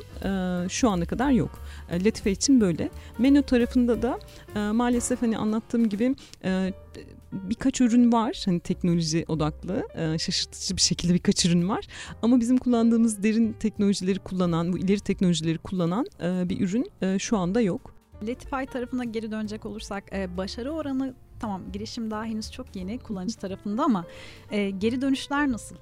[0.69, 1.59] şu ana kadar yok.
[1.93, 2.91] Latife için böyle.
[3.19, 4.19] Menü tarafında da
[4.73, 6.15] maalesef hani anlattığım gibi
[7.33, 9.89] birkaç ürün var hani teknoloji odaklı
[10.19, 11.87] şaşırtıcı bir şekilde birkaç ürün var
[12.23, 17.95] ama bizim kullandığımız derin teknolojileri kullanan bu ileri teknolojileri kullanan bir ürün şu anda yok.
[18.23, 23.85] Latify tarafına geri dönecek olursak başarı oranı tamam girişim daha henüz çok yeni kullanıcı tarafında
[23.85, 24.05] ama
[24.51, 25.77] e, geri dönüşler nasıl?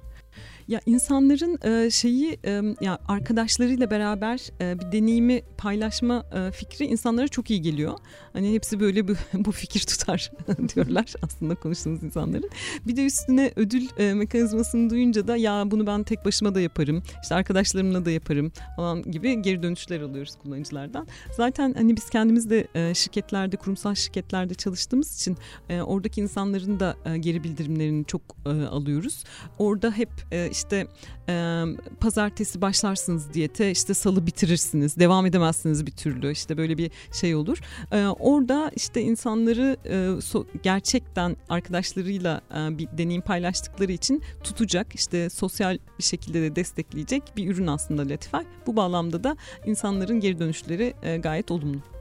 [0.69, 7.27] Ya insanların e, şeyi e, ya arkadaşlarıyla beraber e, bir deneyimi paylaşma e, fikri insanlara
[7.27, 7.93] çok iyi geliyor.
[8.33, 10.31] Hani hepsi böyle bu, bu fikir tutar
[10.75, 12.49] diyorlar aslında konuştuğumuz insanların.
[12.87, 17.03] Bir de üstüne ödül e, mekanizmasını duyunca da ya bunu ben tek başıma da yaparım.
[17.23, 21.07] işte arkadaşlarımla da yaparım falan gibi geri dönüşler alıyoruz kullanıcılardan.
[21.37, 25.37] Zaten hani biz kendimiz de e, şirketlerde, kurumsal şirketlerde çalıştığımız için
[25.69, 29.23] e, oradaki insanların da e, geri bildirimlerini çok e, alıyoruz.
[29.59, 30.87] Orada hep e, işte
[31.29, 31.63] e,
[31.99, 37.57] pazartesi başlarsınız diyete işte salı bitirirsiniz devam edemezsiniz bir türlü işte böyle bir şey olur.
[37.91, 45.29] E, orada işte insanları e, so, gerçekten arkadaşlarıyla e, bir deneyim paylaştıkları için tutacak işte
[45.29, 48.43] sosyal bir şekilde de destekleyecek bir ürün aslında Latify.
[48.67, 51.98] Bu bağlamda da insanların geri dönüşleri e, gayet olumlu.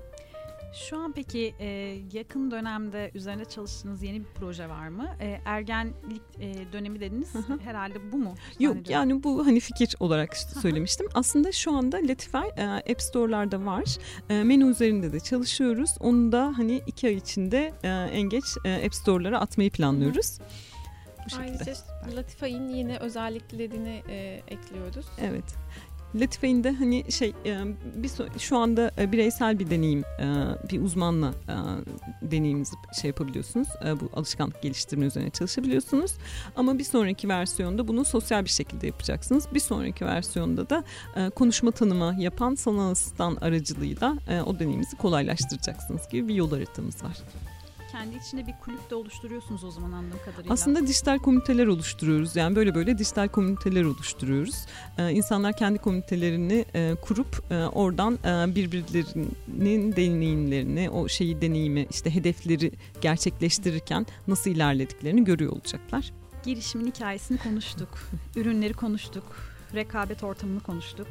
[0.72, 1.66] Şu an peki e,
[2.12, 5.08] yakın dönemde üzerinde çalıştığınız yeni bir proje var mı?
[5.20, 7.32] E, ergenlik e, dönemi dediniz.
[7.64, 8.34] Herhalde bu mu?
[8.60, 11.06] Yok yani bu hani fikir olarak söylemiştim.
[11.14, 13.96] Aslında şu anda Latify e, App Store'larda var.
[14.30, 15.90] E, menü üzerinde de çalışıyoruz.
[16.00, 20.38] Onu da hani iki ay içinde e, en geç e, App Store'lara atmayı planlıyoruz.
[20.40, 21.74] Bu Ayrıca
[22.16, 25.06] Latify'in yine özelliklerini e, ekliyoruz.
[25.20, 25.44] Evet.
[26.14, 30.26] Latife'in de hani şey e, bir şu anda e, bireysel bir deneyim e,
[30.70, 31.34] bir uzmanla
[32.22, 33.68] deneyiminizi şey yapabiliyorsunuz.
[34.00, 36.14] Bu alışkanlık geliştirme üzerine çalışabiliyorsunuz.
[36.56, 39.46] Ama bir sonraki versiyonda bunu sosyal bir şekilde yapacaksınız.
[39.54, 40.84] Bir sonraki versiyonda da
[41.30, 44.16] konuşma tanıma yapan sanal asistan aracılığıyla
[44.46, 47.16] o deneyimizi kolaylaştıracaksınız gibi bir yol haritamız var
[47.92, 50.52] kendi içinde bir kulüp de oluşturuyorsunuz o zaman anladığım kadarıyla.
[50.52, 52.36] Aslında dijital komüniteler oluşturuyoruz.
[52.36, 54.66] Yani böyle böyle dijital komüniteler oluşturuyoruz.
[54.98, 62.14] Ee, insanlar kendi komünitelerini e, kurup e, oradan e, birbirlerinin deneyimlerini, o şeyi deneyimi, işte
[62.14, 66.12] hedefleri gerçekleştirirken nasıl ilerlediklerini görüyor olacaklar.
[66.44, 67.88] Girişimin hikayesini konuştuk.
[68.36, 69.24] ürünleri konuştuk.
[69.74, 71.08] Rekabet ortamını konuştuk.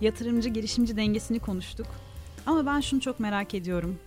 [0.00, 1.86] Yatırımcı girişimci dengesini konuştuk.
[2.46, 3.98] Ama ben şunu çok merak ediyorum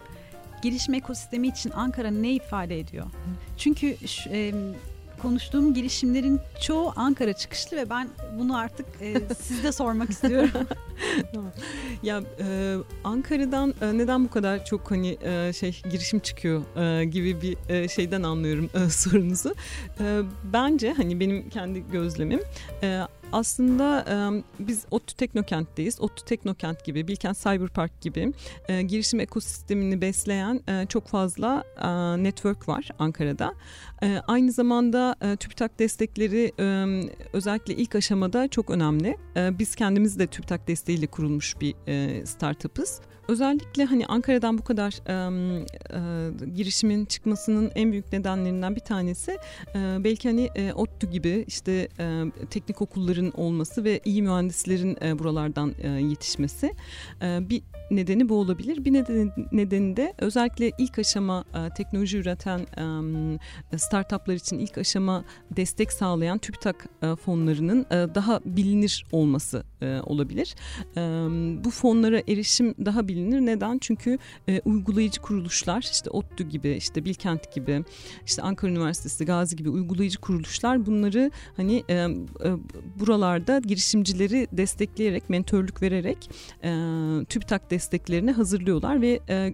[0.62, 3.06] girişim ekosistemi için Ankara ne ifade ediyor?
[3.58, 4.54] Çünkü şu, e,
[5.22, 10.50] konuştuğum girişimlerin çoğu Ankara çıkışlı ve ben bunu artık e, sizde sormak istiyorum.
[12.04, 17.41] ya e, Ankara'dan e, neden bu kadar çok hani e, şey girişim çıkıyor e, gibi
[17.41, 19.56] bir e, şeyden anlıyorum e, sorunuzu.
[20.00, 22.41] E, bence hani benim kendi gözlemim
[22.84, 26.01] e, aslında e, biz ODTÜ Teknokent'teyiz.
[26.01, 28.33] ODTÜ Teknokent gibi, Bilkent Cyberpark gibi
[28.67, 31.87] e, girişim ekosistemini besleyen e, çok fazla e,
[32.23, 33.53] network var Ankara'da.
[34.03, 36.85] E, aynı zamanda e, TÜBİTAK destekleri e,
[37.33, 39.17] özellikle ilk aşamada çok önemli.
[39.35, 43.01] E, biz kendimiz de TÜBİTAK desteğiyle kurulmuş bir e, startup'ız.
[43.29, 45.13] Özellikle hani Ankara'dan bu kadar e,
[45.93, 49.31] e, girişimin çıkmasının en büyük nedenlerinden bir tanesi
[49.75, 55.19] e, belki hani e, ODTÜ gibi işte e, teknik okulların olması ve iyi mühendislerin e,
[55.19, 56.73] buralardan e, yetişmesi.
[57.21, 57.61] E, bir
[57.91, 58.86] nedeni bu olabilir.
[58.86, 62.60] Bir nedeni, nedeni de özellikle ilk aşama e, teknoloji üreten
[63.71, 69.99] e, startuplar için ilk aşama destek sağlayan TÜBİTAK e, fonlarının e, daha bilinir olması e,
[70.04, 70.56] olabilir.
[70.97, 71.02] E,
[71.63, 73.39] bu fonlara erişim daha bilinir.
[73.39, 73.78] Neden?
[73.78, 77.84] Çünkü e, uygulayıcı kuruluşlar işte ODTÜ gibi işte Bilkent gibi
[78.25, 82.08] işte Ankara Üniversitesi Gazi gibi uygulayıcı kuruluşlar bunları hani e, e,
[82.99, 86.30] buralarda girişimcileri destekleyerek mentorluk vererek
[86.63, 86.69] e,
[87.25, 89.53] TÜBİTAK desteklerini hazırlıyorlar ve e,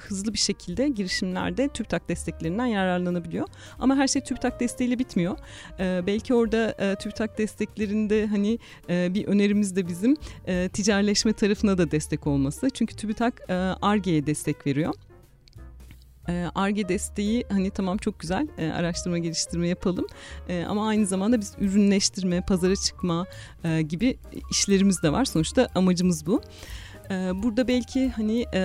[0.00, 3.48] hızlı bir şekilde girişimlerde TÜBİTAK desteklerinden yararlanabiliyor.
[3.78, 5.36] Ama her şey TÜBİTAK desteğiyle bitmiyor.
[5.80, 8.58] Ee, belki orada e, TÜBİTAK desteklerinde hani
[8.90, 12.70] e, bir önerimiz de bizim e, ticaretleşme tarafına da destek olması.
[12.70, 13.50] Çünkü TÜBİTAK
[13.82, 14.94] ARGE'ye e, destek veriyor.
[16.54, 20.06] ARGE e desteği hani tamam çok güzel e, araştırma geliştirme yapalım
[20.48, 23.26] e, ama aynı zamanda biz ürünleştirme, pazara çıkma
[23.64, 24.18] e, gibi
[24.50, 25.24] işlerimiz de var.
[25.24, 26.42] Sonuçta amacımız bu.
[27.34, 28.60] Burada belki hani e,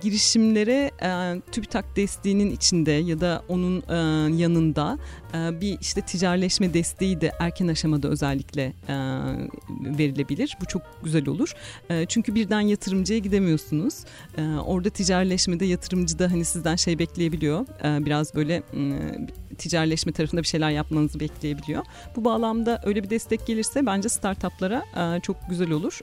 [0.00, 3.94] girişimlere e, TÜBİTAK desteğinin içinde ya da onun e,
[4.36, 4.98] yanında
[5.34, 8.94] e, bir işte ticaretleşme desteği de erken aşamada özellikle e,
[9.98, 10.56] verilebilir.
[10.60, 11.54] Bu çok güzel olur.
[11.90, 13.94] E, çünkü birden yatırımcıya gidemiyorsunuz.
[14.38, 17.66] E, orada ticaretleşmede yatırımcı da hani sizden şey bekleyebiliyor.
[17.84, 18.82] E, biraz böyle e,
[19.58, 21.84] ticaretleşme tarafında bir şeyler yapmanızı bekleyebiliyor.
[22.16, 26.00] Bu bağlamda öyle bir destek gelirse bence startuplara e, çok güzel olur.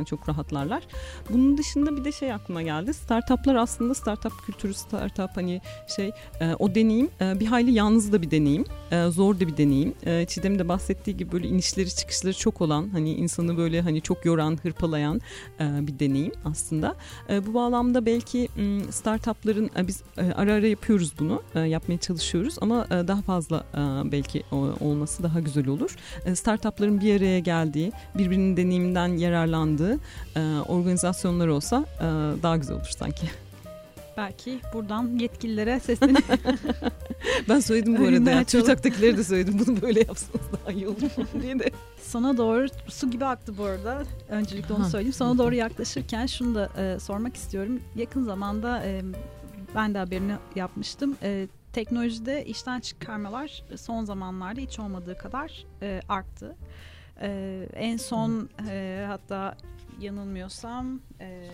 [0.00, 0.82] E, çok rahatlarlar.
[1.30, 2.94] Bunun dışında bir de şey aklıma geldi.
[3.08, 5.60] Startuplar aslında startup kültürü, startup hani
[5.96, 8.64] şey e, o deneyim e, bir hayli yalnız da bir deneyim.
[8.90, 9.94] E, zor da bir deneyim.
[10.06, 14.24] E, Çiğdem'in de bahsettiği gibi böyle inişleri çıkışları çok olan hani insanı böyle hani çok
[14.24, 15.20] yoran, hırpalayan
[15.60, 16.96] e, bir deneyim aslında.
[17.30, 18.48] E, bu bağlamda belki
[18.90, 21.42] startupların e, biz e, ara ara yapıyoruz bunu.
[21.54, 24.42] E, yapmaya çalışıyoruz ama e, daha fazla e, belki
[24.80, 25.96] olması daha güzel olur.
[26.24, 29.98] E, startupların bir araya geldiği, birbirinin deneyiminden yararlandığı
[30.68, 31.84] organizasyonlar olsa
[32.42, 33.26] daha güzel olur sanki.
[34.16, 36.24] Belki buradan yetkililere seslenip
[37.48, 38.44] ben söyledim bu arada ya.
[38.44, 41.70] TÜRTAK'takileri de söyledim bunu böyle yapsanız daha iyi olur diye de.
[42.02, 44.02] Sana doğru su gibi aktı bu arada.
[44.28, 45.12] Öncelikle onu söyleyeyim.
[45.12, 47.80] Sana doğru yaklaşırken şunu da e, sormak istiyorum.
[47.96, 49.02] Yakın zamanda e,
[49.74, 51.16] ben de haberini yapmıştım.
[51.22, 56.56] E, teknolojide işten çıkarmalar son zamanlarda hiç olmadığı kadar e, arttı.
[57.20, 59.56] E, en son e, hatta
[60.00, 61.48] yanılmıyorsam e,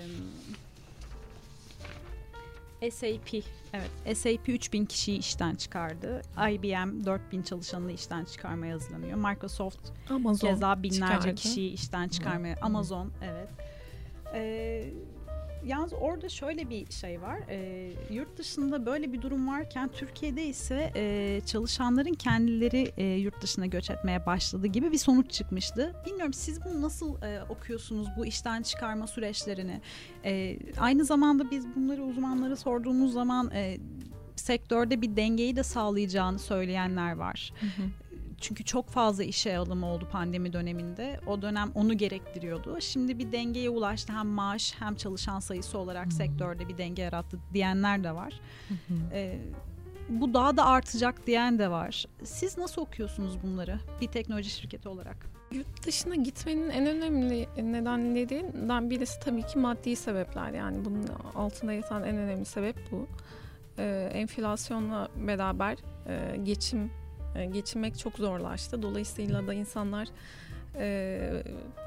[2.91, 3.35] SAP
[3.73, 6.23] evet SAP 3000 kişiyi işten çıkardı.
[6.51, 9.17] IBM 4000 çalışanını işten çıkarmaya hazırlanıyor.
[9.31, 11.35] Microsoft Amazon keza binlerce çıkardı.
[11.35, 12.57] kişiyi işten çıkarmaya.
[12.57, 12.65] Hmm.
[12.67, 13.49] Amazon evet.
[14.35, 14.85] Ee,
[15.67, 17.39] Yalnız orada şöyle bir şey var.
[17.49, 23.67] E, yurt dışında böyle bir durum varken Türkiye'de ise e, çalışanların kendileri e, yurt dışına
[23.67, 25.95] göç etmeye başladı gibi bir sonuç çıkmıştı.
[26.07, 29.81] Bilmiyorum siz bunu nasıl e, okuyorsunuz bu işten çıkarma süreçlerini?
[30.25, 33.79] E, aynı zamanda biz bunları uzmanlara sorduğumuz zaman e,
[34.37, 37.53] sektörde bir dengeyi de sağlayacağını söyleyenler var.
[37.61, 37.87] Hı hı.
[38.45, 41.21] Çünkü çok fazla işe alım oldu pandemi döneminde.
[41.27, 42.81] O dönem onu gerektiriyordu.
[42.81, 44.13] Şimdi bir dengeye ulaştı.
[44.13, 46.13] Hem maaş hem çalışan sayısı olarak hmm.
[46.13, 48.41] sektörde bir denge yarattı diyenler de var.
[49.13, 49.39] Ee,
[50.09, 52.05] bu daha da artacak diyen de var.
[52.25, 55.17] Siz nasıl okuyorsunuz bunları bir teknoloji şirketi olarak?
[55.53, 60.51] Yurt dışına gitmenin en önemli nedenlerinden birisi tabii ki maddi sebepler.
[60.51, 63.07] Yani bunun altında yatan en önemli sebep bu.
[63.79, 65.77] Ee, enflasyonla beraber
[66.07, 66.91] e, geçim
[67.53, 68.83] geçinmek çok zorlaştı.
[68.83, 70.09] Dolayısıyla da insanlar
[70.79, 71.43] e,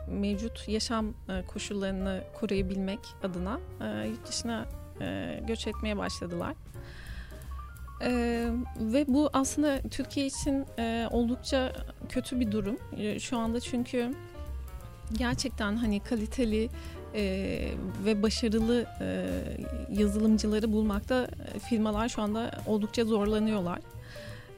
[0.07, 4.65] mevcut yaşam e, koşullarını koruyabilmek adına e, yurt dışına
[5.01, 6.53] e, göç etmeye başladılar.
[8.01, 8.09] E,
[8.79, 11.73] ve bu aslında Türkiye için e, oldukça
[12.09, 12.77] kötü bir durum.
[12.97, 14.13] E, şu anda çünkü
[15.13, 16.69] gerçekten hani kaliteli
[17.15, 17.23] e,
[18.05, 19.27] ve başarılı e,
[19.91, 23.79] yazılımcıları bulmakta e, firmalar şu anda oldukça zorlanıyorlar.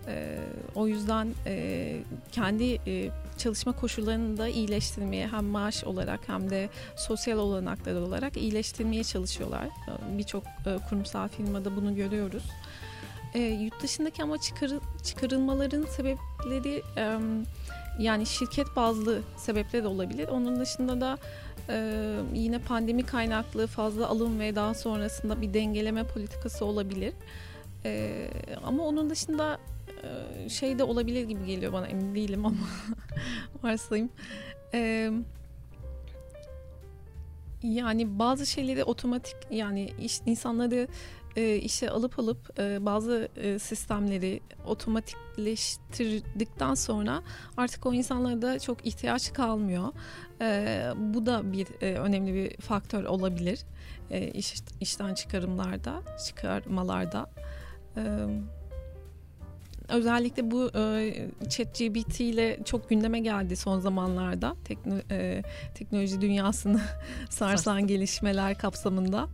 [0.07, 0.37] E,
[0.75, 1.95] o yüzden e,
[2.31, 9.03] kendi e, çalışma koşullarını da iyileştirmeye hem maaş olarak hem de sosyal olanaklar olarak iyileştirmeye
[9.03, 9.67] çalışıyorlar.
[10.17, 12.43] Birçok e, kurumsal firmada bunu görüyoruz.
[13.33, 14.71] E, yurt dışındaki ama çıkar,
[15.03, 16.83] çıkarılmaların sebepleri
[17.99, 20.27] yani şirket bazlı sebepler olabilir.
[20.27, 21.17] Onun dışında da
[22.33, 27.13] yine pandemi kaynaklı fazla alım ve daha sonrasında bir dengeleme politikası olabilir.
[27.85, 28.27] E,
[28.63, 29.57] ama onun dışında
[30.49, 32.57] şey de olabilir gibi geliyor bana emin değilim ama
[33.63, 34.09] varsayım.
[34.73, 35.11] E,
[37.63, 40.87] yani bazı şeyleri otomatik yani iş, insanları
[41.35, 47.23] e, işe alıp alıp e, bazı e, sistemleri otomatikleştirdikten sonra
[47.57, 49.87] artık o insanlara da çok ihtiyaç kalmıyor.
[50.41, 53.59] E, bu da bir e, önemli bir faktör olabilir
[54.11, 57.29] e, iş, işten çıkarımlarda, çıkarmalarda.
[57.97, 58.27] E,
[59.89, 61.13] özellikle bu e,
[61.49, 65.43] ChatGPT ile çok gündeme geldi son zamanlarda Tekno, e,
[65.75, 66.81] teknoloji dünyasını
[67.29, 69.27] sarsan gelişmeler kapsamında.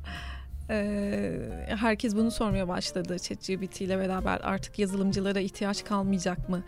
[0.69, 6.63] E, herkes bunu sormaya başladı ChatGPT ile beraber artık yazılımcılara ihtiyaç kalmayacak mı?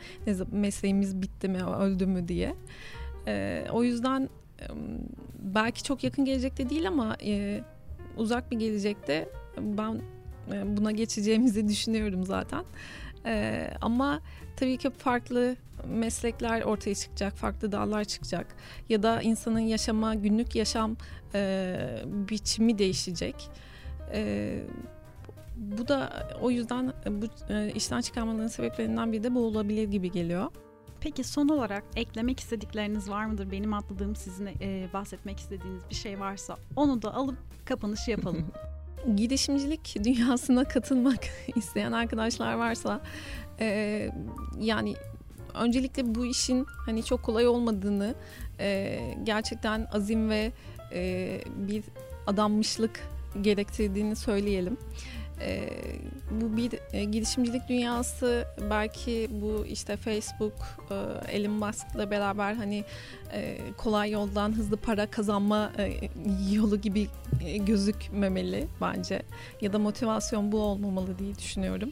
[0.51, 2.55] Mesleğimiz bitti mi, öldü mü diye.
[3.27, 4.29] E, o yüzden
[5.39, 7.63] belki çok yakın gelecekte değil ama e,
[8.17, 10.01] uzak bir gelecekte ben
[10.53, 12.65] e, buna geçeceğimizi düşünüyorum zaten.
[13.27, 14.21] Ee, ama
[14.55, 15.55] tabii ki farklı
[15.87, 18.55] meslekler ortaya çıkacak, farklı dallar çıkacak
[18.89, 20.95] ya da insanın yaşama, günlük yaşam
[21.35, 23.49] e, biçimi değişecek.
[24.13, 24.59] E,
[25.57, 30.51] bu da o yüzden bu e, işten çıkarmaların sebeplerinden biri de bu olabilir gibi geliyor.
[31.01, 33.51] Peki son olarak eklemek istedikleriniz var mıdır?
[33.51, 38.51] Benim atladığım sizin e, bahsetmek istediğiniz bir şey varsa onu da alıp kapanışı yapalım.
[39.15, 41.19] girişimcilik dünyasına katılmak
[41.55, 43.01] isteyen arkadaşlar varsa
[43.59, 44.09] e,
[44.59, 44.95] yani
[45.53, 48.15] öncelikle bu işin hani çok kolay olmadığını
[48.59, 50.51] e, gerçekten azim ve
[50.93, 51.83] e, bir
[52.27, 52.99] adanmışlık
[53.41, 54.77] gerektirdiğini söyleyelim.
[55.41, 55.69] E,
[56.31, 60.53] bu bir e, girişimcilik dünyası belki bu işte Facebook,
[60.91, 60.95] e,
[61.37, 62.83] Elon Musk'la beraber hani
[63.33, 66.09] e, kolay yoldan hızlı para kazanma e,
[66.51, 67.07] yolu gibi
[67.43, 69.21] e, gözükmemeli bence.
[69.61, 71.91] Ya da motivasyon bu olmamalı diye düşünüyorum.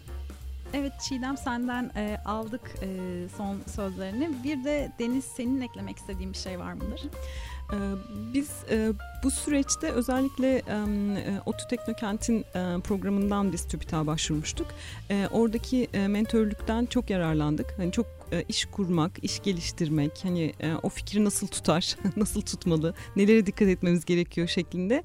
[0.73, 2.87] Evet Çiğdem senden e, aldık e,
[3.37, 4.29] son sözlerini.
[4.43, 7.01] Bir de Deniz senin eklemek istediğin bir şey var mıdır?
[7.73, 7.77] Ee,
[8.33, 14.67] biz e, bu süreçte özellikle e, OTÜ Teknokent'in e, programından biz TÜBİTAK'a başvurmuştuk.
[15.31, 17.73] Oradaki mentörlükten çok yararlandık.
[17.77, 18.05] Hani çok
[18.49, 24.47] iş kurmak, iş geliştirmek, hani o fikri nasıl tutar, nasıl tutmalı, nelere dikkat etmemiz gerekiyor
[24.47, 25.03] şeklinde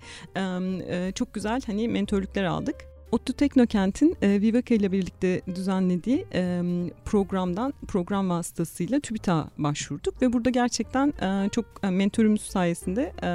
[1.15, 2.90] çok güzel hani mentörlükler aldık.
[3.13, 6.63] ODTÜ Teknokent'in e, Viveka ile birlikte düzenlediği e,
[7.05, 13.31] programdan program vasıtasıyla TÜBİTAK'a başvurduk ve burada gerçekten e, çok e, mentörümüz sayesinde e,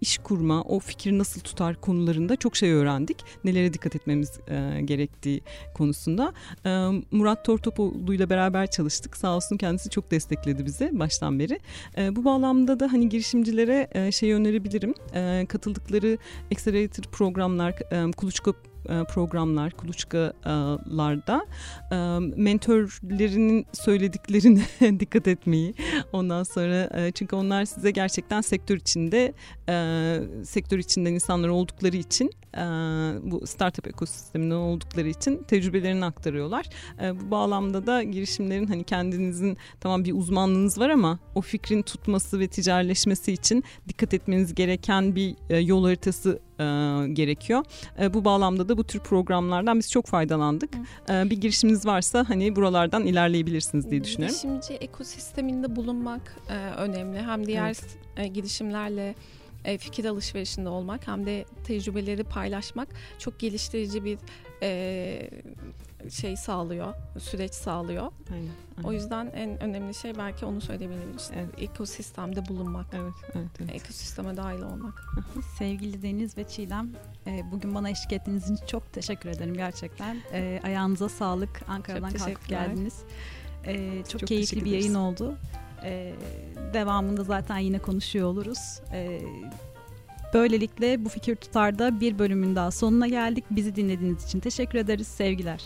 [0.00, 3.24] iş kurma, o fikri nasıl tutar konularında çok şey öğrendik.
[3.44, 5.42] Nelere dikkat etmemiz e, gerektiği
[5.74, 6.32] konusunda.
[6.66, 6.70] E,
[7.10, 9.16] Murat Tortopoğlu ile beraber çalıştık.
[9.16, 11.60] Sağ olsun kendisi çok destekledi bizi baştan beri.
[11.98, 14.94] E, bu bağlamda da hani girişimcilere e, şey önerebilirim.
[15.14, 16.18] E, katıldıkları
[16.52, 18.52] accelerator programlar, e, kuluçka
[18.84, 21.46] programlar, kuluçkalarda
[21.92, 21.96] e,
[22.36, 24.64] mentörlerinin söylediklerine
[25.00, 25.74] dikkat etmeyi
[26.12, 29.32] ondan sonra e, çünkü onlar size gerçekten sektör içinde
[30.44, 32.30] sektör içinden insanlar oldukları için
[33.22, 36.66] bu startup ekosisteminden oldukları için tecrübelerini aktarıyorlar.
[37.00, 42.48] Bu bağlamda da girişimlerin hani kendinizin tamam bir uzmanlığınız var ama o fikrin tutması ve
[42.48, 46.40] ticaretleşmesi için dikkat etmeniz gereken bir yol haritası
[47.12, 47.64] gerekiyor.
[48.14, 50.70] bu bağlamda da bu tür programlardan biz çok faydalandık.
[51.08, 54.36] E, bir girişiminiz varsa hani buralardan ilerleyebilirsiniz diye düşünüyorum.
[54.42, 56.36] Girişimci ekosisteminde bulunmak
[56.76, 57.22] önemli.
[57.22, 57.76] Hem diğer
[58.16, 58.34] evet.
[58.34, 59.14] girişimlerle
[59.64, 62.88] e, fikir alışverişinde olmak hem de tecrübeleri paylaşmak
[63.18, 64.18] çok geliştirici bir
[64.62, 65.30] e,
[66.10, 68.12] şey sağlıyor, süreç sağlıyor.
[68.32, 68.88] Aynen, aynen.
[68.88, 71.30] O yüzden en önemli şey belki onu söyleyebiliriz.
[71.34, 71.48] Evet.
[71.58, 72.86] Ekosistemde bulunmak.
[72.92, 73.74] Evet, evet, evet.
[73.74, 75.04] Ekosisteme dahil olmak.
[75.58, 76.90] Sevgili Deniz ve Çiğdem,
[77.26, 80.16] e, bugün bana eşlik ettiğiniz için çok teşekkür ederim gerçekten.
[80.32, 81.62] E, ayağınıza sağlık.
[81.68, 83.02] Ankara'dan kalkıp geldiniz.
[83.64, 85.36] E, çok, çok keyifli bir yayın oldu.
[85.84, 86.12] Ee,
[86.74, 88.80] devamında zaten yine konuşuyor oluruz.
[88.92, 89.20] Ee,
[90.34, 93.44] böylelikle bu fikir tutarda bir bölümün daha sonuna geldik.
[93.50, 95.06] Bizi dinlediğiniz için teşekkür ederiz.
[95.06, 95.64] Sevgiler.